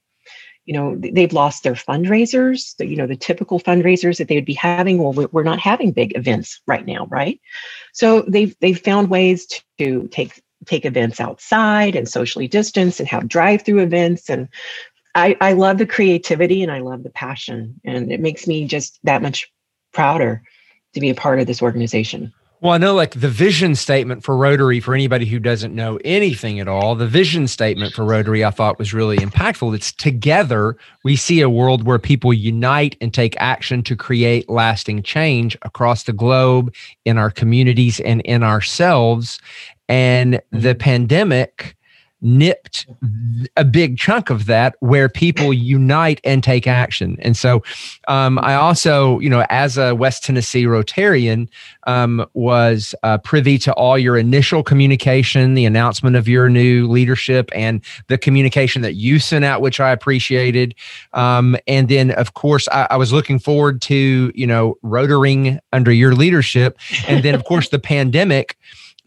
[0.67, 4.45] You know, they've lost their fundraisers, the, you know, the typical fundraisers that they would
[4.45, 4.99] be having.
[4.99, 7.41] Well, we're not having big events right now, right?
[7.93, 13.27] So they've they've found ways to take take events outside and socially distance and have
[13.27, 14.49] drive-through events and
[15.15, 19.01] I, I love the creativity and I love the passion and it makes me just
[19.05, 19.51] that much
[19.93, 20.43] prouder
[20.95, 22.33] to be a part of this organization.
[22.63, 26.61] Well, I know like the vision statement for Rotary, for anybody who doesn't know anything
[26.61, 29.75] at all, the vision statement for Rotary I thought was really impactful.
[29.75, 35.05] It's together we see a world where people unite and take action to create lasting
[35.05, 36.75] change across the globe,
[37.07, 39.39] in our communities, and in ourselves.
[39.89, 40.79] And the mm-hmm.
[40.79, 41.77] pandemic
[42.23, 42.87] nipped
[43.57, 47.17] a big chunk of that where people unite and take action.
[47.21, 47.63] And so
[48.09, 51.49] um, I also, you know, as a West Tennessee Rotarian,
[51.87, 57.51] um, was uh, privy to all your initial communication, the announcement of your new leadership,
[57.55, 60.75] and the communication that you sent out, which I appreciated.
[61.15, 65.93] Um, and then, of course, I, I was looking forward to, you know, rotaring under
[65.93, 66.79] your leadership.
[67.09, 68.57] And then, of course, the pandemic.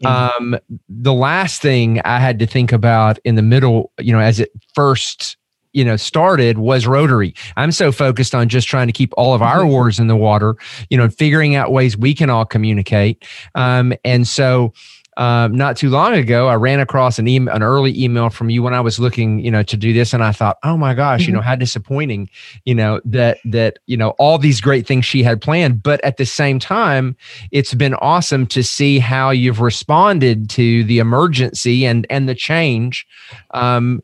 [0.04, 0.56] Um,
[0.88, 4.50] the last thing I had to think about in the middle, you know, as it
[4.74, 5.36] first
[5.74, 7.34] you know started was rotary.
[7.56, 9.70] I'm so focused on just trying to keep all of our mm-hmm.
[9.70, 10.56] wars in the water
[10.88, 13.24] you know figuring out ways we can all communicate.
[13.54, 14.72] Um, and so
[15.16, 18.62] um, not too long ago, I ran across an email, an early email from you
[18.62, 21.20] when I was looking, you know, to do this, and I thought, oh my gosh,
[21.20, 21.30] mm-hmm.
[21.30, 22.28] you know, how disappointing,
[22.64, 26.16] you know, that that you know all these great things she had planned, but at
[26.16, 27.16] the same time,
[27.52, 33.06] it's been awesome to see how you've responded to the emergency and and the change.
[33.52, 34.02] Um,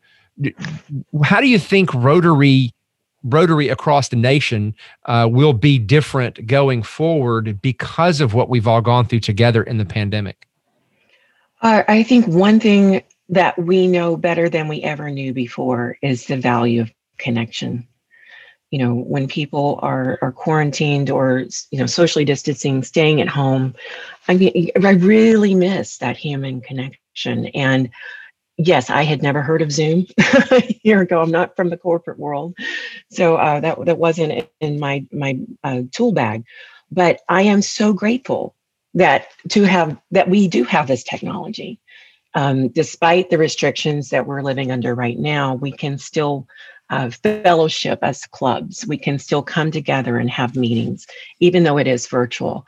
[1.25, 2.73] how do you think Rotary?
[3.23, 8.81] Rotary across the nation uh, will be different going forward because of what we've all
[8.81, 10.47] gone through together in the pandemic.
[11.61, 16.27] Uh, I think one thing that we know better than we ever knew before is
[16.27, 17.87] the value of connection.
[18.71, 23.75] You know, when people are are quarantined or you know socially distancing, staying at home,
[24.29, 27.47] I mean, I really miss that human connection.
[27.47, 27.91] And
[28.57, 30.07] yes, I had never heard of Zoom
[30.53, 31.21] a year ago.
[31.21, 32.55] I'm not from the corporate world,
[33.11, 36.45] so uh, that that wasn't in my my uh, tool bag.
[36.93, 38.55] But I am so grateful
[38.95, 41.79] that to have that we do have this technology
[42.35, 46.47] um, despite the restrictions that we're living under right now we can still
[46.91, 51.07] uh, fellowship as clubs we can still come together and have meetings
[51.39, 52.67] even though it is virtual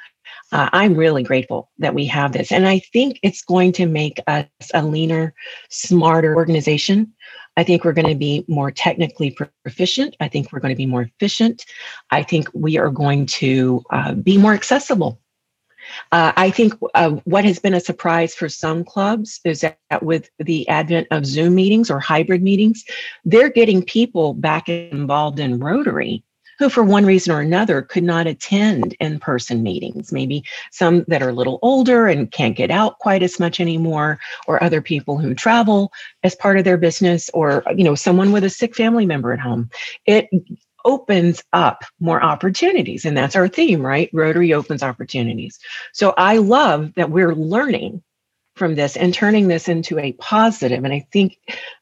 [0.52, 4.20] uh, i'm really grateful that we have this and i think it's going to make
[4.28, 5.34] us a leaner
[5.70, 7.12] smarter organization
[7.56, 9.30] I think we're going to be more technically
[9.64, 10.16] proficient.
[10.20, 11.66] I think we're going to be more efficient.
[12.10, 15.20] I think we are going to uh, be more accessible.
[16.10, 20.30] Uh, I think uh, what has been a surprise for some clubs is that with
[20.38, 22.84] the advent of Zoom meetings or hybrid meetings,
[23.24, 26.22] they're getting people back involved in Rotary
[26.62, 30.12] who, for one reason or another, could not attend in person meetings.
[30.12, 34.20] Maybe some that are a little older and can't get out quite as much anymore,
[34.46, 38.44] or other people who travel as part of their business, or you know, someone with
[38.44, 39.70] a sick family member at home.
[40.06, 40.28] It
[40.84, 43.04] opens up more opportunities.
[43.04, 44.10] And that's our theme, right?
[44.12, 45.58] Rotary opens opportunities.
[45.92, 48.02] So I love that we're learning
[48.54, 50.84] from this and turning this into a positive.
[50.84, 51.38] And I think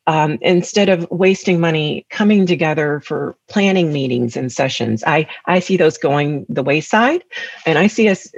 [0.07, 5.77] um, instead of wasting money coming together for planning meetings and sessions, I, I see
[5.77, 7.25] those going the wayside.
[7.67, 8.33] And I see us,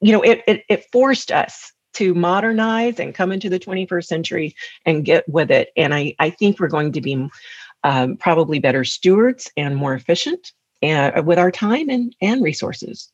[0.00, 4.56] you know, it, it, it forced us to modernize and come into the 21st century
[4.84, 5.70] and get with it.
[5.76, 7.28] And I, I think we're going to be
[7.84, 13.10] um, probably better stewards and more efficient uh, with our time and, and resources.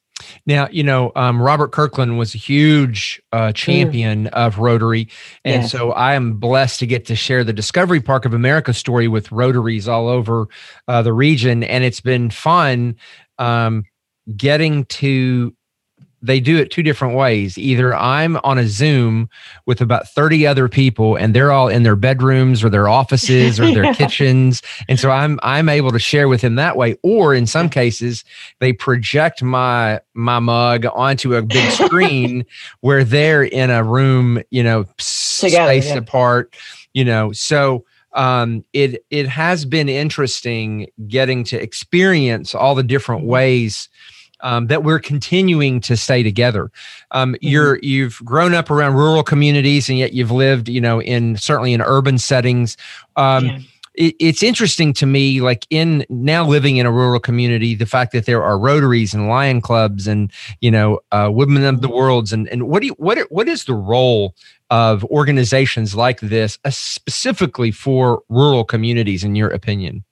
[0.47, 3.55] Now, you know, um, Robert Kirkland was a huge uh, mm.
[3.55, 4.31] champion mm.
[4.31, 5.09] of Rotary.
[5.45, 5.73] And yes.
[5.73, 9.33] so I am blessed to get to share the Discovery Park of America story with
[9.33, 10.47] Rotaries all over
[10.89, 11.63] uh, the region.
[11.63, 12.97] And it's been fun
[13.39, 13.85] um,
[14.37, 15.55] getting to
[16.23, 17.57] they do it two different ways.
[17.57, 19.29] Either I'm on a Zoom
[19.67, 23.73] with about 30 other people and they're all in their bedrooms or their offices or
[23.73, 24.63] their kitchens.
[24.89, 26.97] And so I'm I'm able to share with them that way.
[27.03, 28.25] Or in some cases,
[28.59, 32.45] they project my my mug onto a big screen
[32.81, 35.97] where they're in a room, you know, Together, spaced yeah.
[35.97, 36.55] apart,
[36.93, 37.33] you know.
[37.33, 43.31] So um, it it has been interesting getting to experience all the different mm-hmm.
[43.31, 43.89] ways
[44.43, 46.71] um, that we're continuing to stay together.
[47.11, 47.47] Um, mm-hmm.
[47.47, 51.73] You're you've grown up around rural communities, and yet you've lived, you know, in certainly
[51.73, 52.77] in urban settings.
[53.17, 53.59] Um, yeah.
[53.95, 58.13] it, it's interesting to me, like in now living in a rural community, the fact
[58.13, 61.97] that there are Rotaries and Lion Clubs and you know uh, Women of the mm-hmm.
[61.97, 64.35] Worlds, and and what do you, what what is the role
[64.71, 70.05] of organizations like this, uh, specifically for rural communities, in your opinion?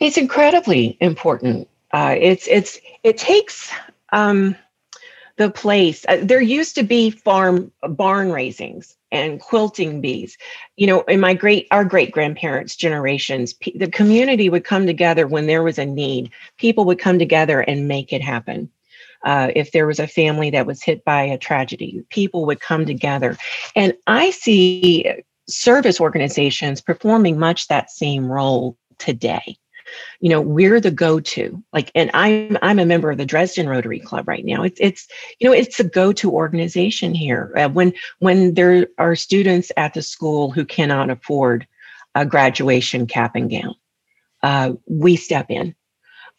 [0.00, 3.70] It's incredibly important uh, it's it's it takes
[4.12, 4.56] um,
[5.36, 6.04] the place.
[6.08, 10.36] Uh, there used to be farm barn raisings and quilting bees.
[10.76, 15.26] You know, in my great our great grandparents' generations, p- the community would come together
[15.26, 16.30] when there was a need.
[16.58, 18.70] People would come together and make it happen.
[19.24, 22.86] Uh, if there was a family that was hit by a tragedy, people would come
[22.86, 23.36] together.
[23.74, 29.58] And I see service organizations performing much that same role today
[30.20, 31.62] you know we're the go-to.
[31.72, 34.62] Like and i'm i'm a member of the dresden rotary club right now.
[34.62, 37.52] It's it's you know it's a go-to organization here.
[37.56, 41.66] Uh, when when there are students at the school who cannot afford
[42.14, 43.74] a graduation cap and gown
[44.42, 45.74] uh, we step in.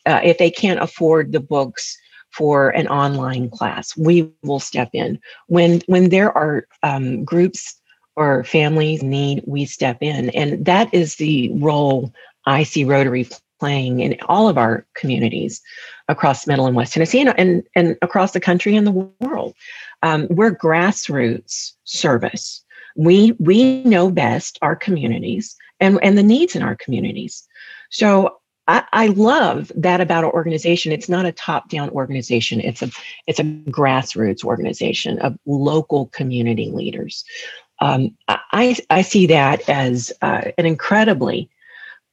[0.06, 1.98] Uh, if they can't afford the books
[2.32, 5.20] for an online class we will step in.
[5.48, 7.80] When when there are um, groups
[8.20, 10.30] or families need we step in.
[10.32, 12.14] And that is the role
[12.50, 13.28] I see Rotary
[13.60, 15.62] playing in all of our communities
[16.08, 19.54] across Middle and West Tennessee and, and, and across the country and the world.
[20.02, 22.64] Um, we're grassroots service.
[22.96, 27.48] We we know best our communities and, and the needs in our communities.
[27.92, 30.92] So I, I love that about our organization.
[30.92, 32.62] It's not a top-down organization.
[32.62, 32.90] It's a
[33.28, 37.24] it's a grassroots organization of local community leaders.
[37.80, 41.50] Um, I, I see that as uh, an incredibly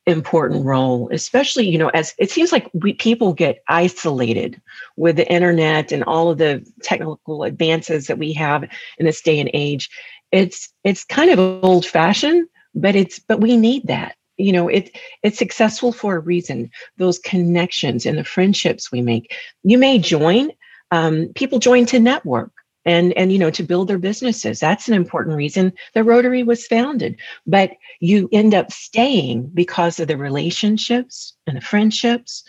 [0.07, 4.61] important role especially you know as it seems like we people get isolated
[4.97, 8.65] with the internet and all of the technical advances that we have
[8.99, 9.91] in this day and age.
[10.33, 14.17] It's it's kind of old fashioned but it's but we need that.
[14.37, 16.71] You know it it's successful for a reason.
[16.99, 19.35] Those connections and the friendships we make.
[19.63, 20.51] You may join
[20.91, 22.53] um, people join to network
[22.87, 24.61] and and you know to build their businesses.
[24.61, 27.19] That's an important reason the rotary was founded.
[27.47, 32.45] But you end up staying because of the relationships and the friendships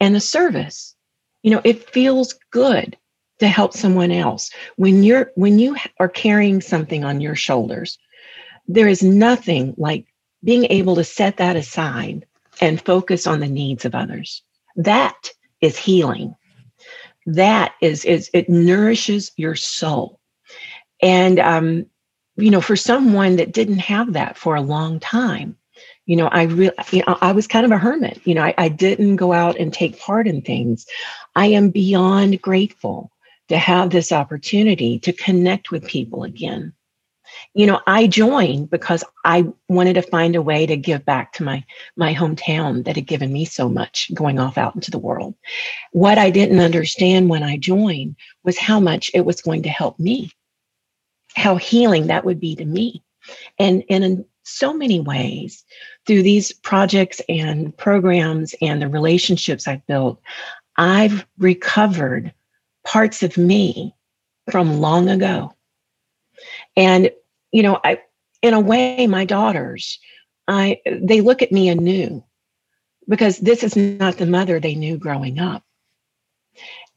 [0.00, 0.94] and the service.
[1.42, 2.96] You know it feels good
[3.40, 4.50] to help someone else.
[4.76, 7.98] When you're when you are carrying something on your shoulders
[8.68, 10.06] there is nothing like
[10.44, 12.26] being able to set that aside
[12.60, 14.42] and focus on the needs of others.
[14.76, 16.36] That is healing
[17.28, 20.18] that is is it nourishes your soul.
[21.02, 21.86] And um
[22.36, 25.56] you know for someone that didn't have that for a long time
[26.06, 28.20] you know i really you know, i was kind of a hermit.
[28.24, 30.86] You know I, I didn't go out and take part in things.
[31.34, 33.10] I am beyond grateful
[33.48, 36.72] to have this opportunity to connect with people again
[37.54, 41.42] you know, I joined because I wanted to find a way to give back to
[41.42, 41.64] my
[41.96, 45.34] my hometown that had given me so much going off out into the world.
[45.92, 49.98] What I didn't understand when I joined was how much it was going to help
[49.98, 50.32] me.
[51.36, 53.02] How healing that would be to me.
[53.58, 55.64] And and in so many ways
[56.06, 60.20] through these projects and programs and the relationships I've built,
[60.76, 62.32] I've recovered
[62.84, 63.94] parts of me
[64.50, 65.54] from long ago.
[66.76, 67.10] And
[67.52, 68.00] you know, I
[68.42, 69.98] in a way, my daughters,
[70.46, 72.24] I they look at me anew
[73.08, 75.62] because this is not the mother they knew growing up.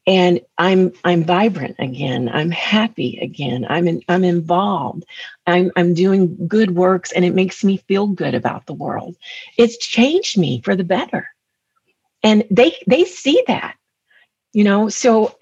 [0.08, 2.28] And I'm I'm vibrant again.
[2.28, 3.66] I'm happy again.
[3.70, 5.06] I'm in, I'm involved.
[5.46, 9.16] I'm I'm doing good works and it makes me feel good about the world.
[9.58, 11.30] It's changed me for the better.
[12.24, 13.76] And they they see that.
[14.54, 15.36] You know, so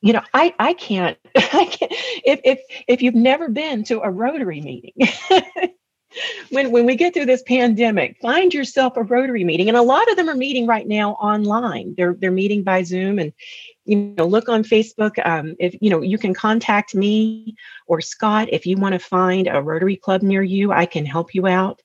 [0.00, 1.92] you know, I I can't I can't
[2.24, 4.92] if if if you've never been to a Rotary meeting.
[6.50, 10.10] when when we get through this pandemic, find yourself a Rotary meeting, and a lot
[10.10, 11.94] of them are meeting right now online.
[11.96, 13.32] They're they're meeting by Zoom, and
[13.84, 15.24] you know, look on Facebook.
[15.24, 19.48] Um, if you know, you can contact me or Scott if you want to find
[19.48, 20.72] a Rotary Club near you.
[20.72, 21.82] I can help you out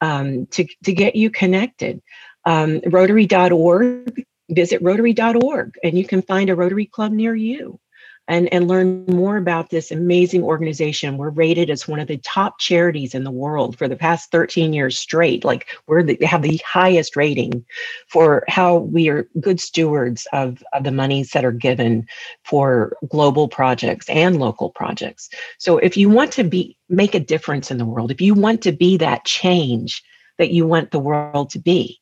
[0.00, 2.02] um, to to get you connected.
[2.44, 7.80] Um, Rotary.org visit rotary.org and you can find a Rotary Club near you
[8.26, 11.18] and, and learn more about this amazing organization.
[11.18, 14.72] We're rated as one of the top charities in the world for the past 13
[14.72, 15.44] years straight.
[15.44, 17.64] Like we're the, have the highest rating
[18.08, 22.06] for how we are good stewards of, of the monies that are given
[22.44, 25.28] for global projects and local projects.
[25.58, 28.62] So if you want to be make a difference in the world, if you want
[28.62, 30.02] to be that change
[30.38, 32.00] that you want the world to be,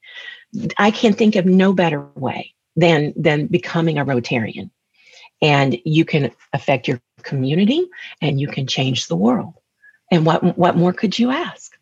[0.79, 4.71] I can think of no better way than than becoming a Rotarian.
[5.41, 7.87] And you can affect your community
[8.21, 9.55] and you can change the world.
[10.11, 11.77] And what what more could you ask?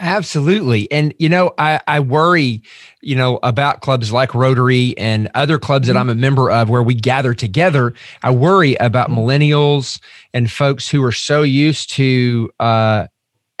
[0.00, 0.90] Absolutely.
[0.92, 2.62] And, you know, I, I worry,
[3.00, 6.02] you know, about clubs like Rotary and other clubs that mm-hmm.
[6.02, 7.94] I'm a member of where we gather together.
[8.22, 9.20] I worry about mm-hmm.
[9.20, 10.00] millennials
[10.32, 13.08] and folks who are so used to uh,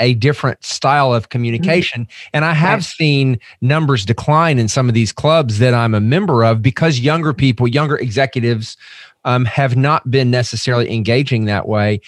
[0.00, 2.02] a different style of communication.
[2.02, 2.28] Mm-hmm.
[2.34, 6.44] And I have seen numbers decline in some of these clubs that I'm a member
[6.44, 8.76] of because younger people, younger executives,
[9.24, 12.00] um, have not been necessarily engaging that way.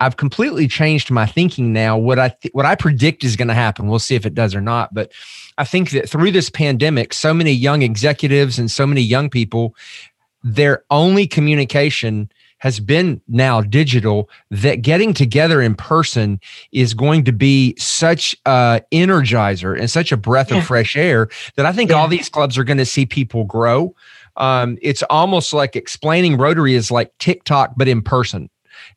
[0.00, 1.98] I've completely changed my thinking now.
[1.98, 3.86] What I th- what I predict is going to happen.
[3.86, 4.94] We'll see if it does or not.
[4.94, 5.12] But
[5.58, 9.74] I think that through this pandemic, so many young executives and so many young people,
[10.42, 12.30] their only communication
[12.60, 16.40] has been now digital that getting together in person
[16.72, 20.58] is going to be such a energizer and such a breath yeah.
[20.58, 21.96] of fresh air that I think yeah.
[21.96, 23.94] all these clubs are going to see people grow.
[24.36, 28.48] Um, it's almost like explaining Rotary is like TikTok, but in person.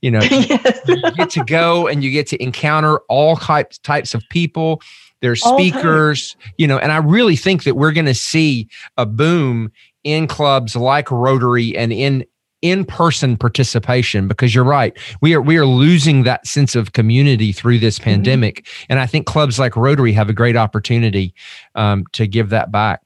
[0.01, 0.79] You know, yes.
[0.87, 4.81] you get to go and you get to encounter all types types of people.
[5.21, 9.71] There's speakers, you know, and I really think that we're going to see a boom
[10.03, 12.25] in clubs like Rotary and in
[12.63, 17.77] in-person participation because you're right we are we are losing that sense of community through
[17.77, 18.11] this mm-hmm.
[18.11, 18.67] pandemic.
[18.89, 21.35] And i think clubs like rotary have a great opportunity
[21.75, 23.01] um, to give that back.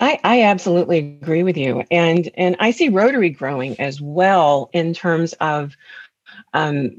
[0.00, 1.82] I, I absolutely agree with you.
[1.90, 5.74] And and i see rotary growing as well in terms of
[6.52, 6.90] um,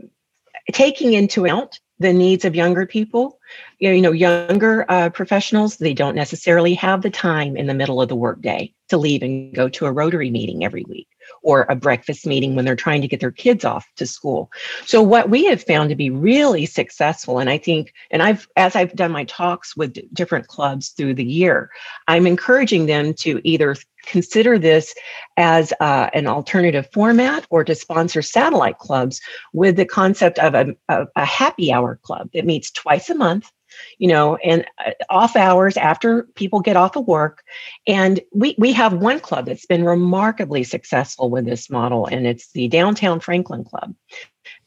[0.71, 3.39] taking into account the needs of younger people.
[3.79, 8.09] You know younger uh, professionals they don't necessarily have the time in the middle of
[8.09, 11.07] the workday to leave and go to a rotary meeting every week
[11.45, 14.51] or a breakfast meeting when they're trying to get their kids off to school.
[14.85, 18.75] So what we have found to be really successful, and I think, and I've as
[18.75, 21.69] I've done my talks with different clubs through the year,
[22.07, 23.75] I'm encouraging them to either
[24.05, 24.93] consider this
[25.37, 29.21] as uh, an alternative format or to sponsor satellite clubs
[29.53, 33.51] with the concept of a, a, a happy hour club that meets twice a month
[33.97, 37.43] you know, and uh, off hours after people get off of work.
[37.87, 42.51] And we, we have one club that's been remarkably successful with this model, and it's
[42.51, 43.95] the Downtown Franklin Club.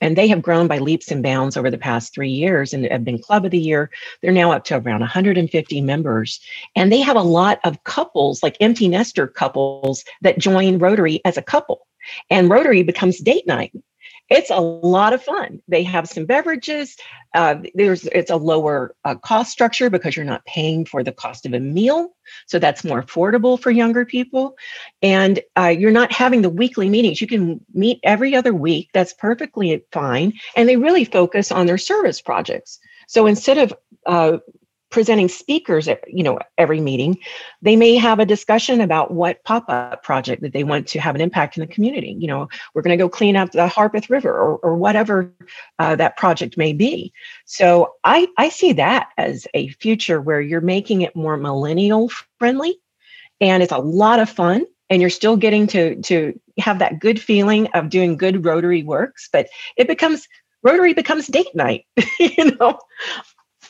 [0.00, 3.04] And they have grown by leaps and bounds over the past three years and have
[3.04, 3.90] been Club of the Year.
[4.20, 6.40] They're now up to around 150 members.
[6.76, 11.36] And they have a lot of couples, like empty nester couples, that join Rotary as
[11.36, 11.86] a couple.
[12.30, 13.72] And Rotary becomes date night
[14.28, 15.62] it's a lot of fun.
[15.68, 16.96] They have some beverages.
[17.34, 21.46] Uh, there's it's a lower uh, cost structure because you're not paying for the cost
[21.46, 22.14] of a meal,
[22.46, 24.56] so that's more affordable for younger people.
[25.02, 27.20] And uh, you're not having the weekly meetings.
[27.20, 28.90] You can meet every other week.
[28.92, 30.34] That's perfectly fine.
[30.56, 32.78] And they really focus on their service projects.
[33.06, 33.74] So instead of
[34.06, 34.38] uh,
[34.90, 37.18] presenting speakers at you know every meeting
[37.60, 41.20] they may have a discussion about what pop-up project that they want to have an
[41.20, 42.16] impact in the community.
[42.18, 45.32] You know we're going to go clean up the harpeth river or, or whatever
[45.78, 47.12] uh, that project may be.
[47.44, 52.78] So i i see that as a future where you're making it more millennial friendly
[53.40, 57.20] and it's a lot of fun and you're still getting to to have that good
[57.20, 60.28] feeling of doing good rotary works but it becomes
[60.62, 61.84] rotary becomes date night
[62.18, 62.78] you know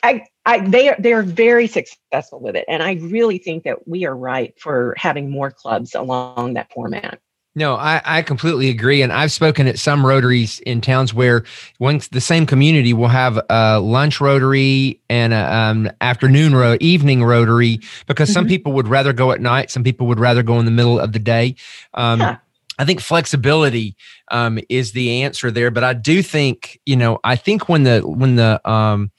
[0.03, 3.87] I, I, they are they are very successful with it, and I really think that
[3.87, 7.21] we are right for having more clubs along that format.
[7.55, 11.45] No, I, I completely agree, and I've spoken at some Rotaries in towns where
[11.81, 17.25] once the same community will have a lunch Rotary and a um, afternoon ro- evening
[17.25, 18.35] Rotary because mm-hmm.
[18.35, 21.01] some people would rather go at night, some people would rather go in the middle
[21.01, 21.57] of the day.
[21.95, 22.37] Um, yeah.
[22.79, 23.97] I think flexibility
[24.31, 28.03] um, is the answer there, but I do think you know I think when the
[28.03, 29.11] when the um,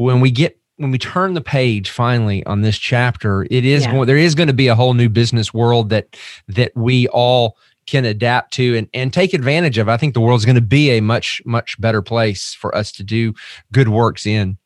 [0.00, 3.92] when we get when we turn the page finally on this chapter, it is yeah.
[3.92, 6.16] going, there is going to be a whole new business world that
[6.48, 9.88] that we all can adapt to and, and take advantage of.
[9.88, 13.02] I think the world's going to be a much much better place for us to
[13.02, 13.34] do
[13.72, 14.56] good works in.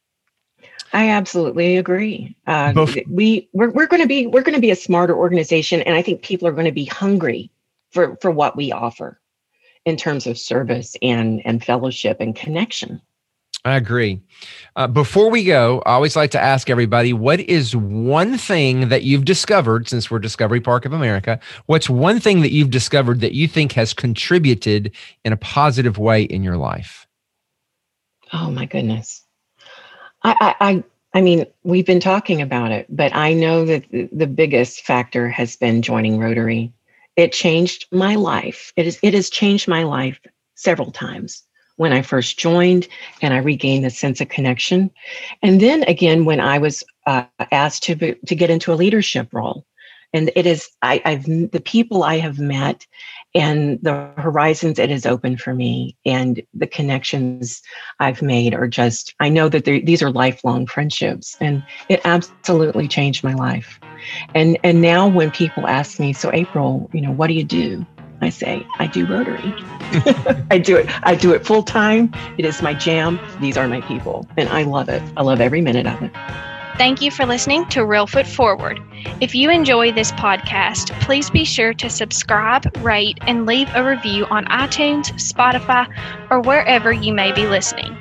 [0.93, 2.37] I absolutely agree.
[2.47, 5.97] Uh, we we're, we're going to be we're going to be a smarter organization, and
[5.97, 7.51] I think people are going to be hungry
[7.91, 9.21] for for what we offer
[9.85, 13.03] in terms of service and and fellowship and connection.
[13.65, 14.21] I agree.
[14.77, 19.05] Uh, before we go, I always like to ask everybody what is one thing that
[19.05, 21.41] you've discovered since we're Discovery Park of America?
[21.65, 24.95] What's one thing that you've discovered that you think has contributed
[25.25, 27.07] in a positive way in your life?
[28.35, 29.23] Oh, my goodness.
[30.23, 30.85] I, I,
[31.15, 35.57] I mean, we've been talking about it, but I know that the biggest factor has
[35.57, 36.71] been joining Rotary.
[37.17, 38.73] It changed my life.
[38.77, 38.99] It is.
[39.03, 40.21] It has changed my life
[40.55, 41.45] several times
[41.77, 42.89] when I first joined
[43.21, 44.91] and I regained a sense of connection.
[45.43, 49.67] And then again, when I was uh, asked to, to get into a leadership role.
[50.13, 52.87] And it is, I, I've, the people I have met
[53.35, 57.63] and the horizons it has opened for me and the connections
[57.99, 63.25] I've made are just, I know that these are lifelong friendships and it absolutely changed
[63.25, 63.81] my life.
[64.37, 67.85] And, and now when people ask me, so April, you know, what do you do?
[68.21, 69.55] I say, I do Rotary.
[70.51, 70.89] I do it.
[71.07, 72.13] I do it full time.
[72.39, 73.21] It is my jam.
[73.41, 74.27] These are my people.
[74.37, 75.03] And I love it.
[75.17, 76.13] I love every minute of it.
[76.77, 78.81] Thank you for listening to Reelfoot Forward.
[79.21, 84.27] If you enjoy this podcast, please be sure to subscribe, rate, and leave a review
[84.27, 85.87] on iTunes, Spotify,
[86.31, 87.97] or wherever you may be listening.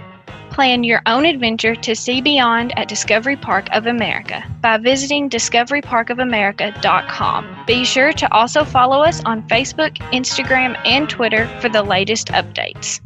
[0.53, 7.63] Plan your own adventure to see beyond at Discovery Park of America by visiting discoveryparkofamerica.com.
[7.65, 13.01] Be sure to also follow us on Facebook, Instagram, and Twitter for the latest updates.